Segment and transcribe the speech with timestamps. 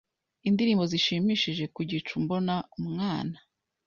[0.47, 3.35] indirimbo zishimishije Ku gicu mbona umwana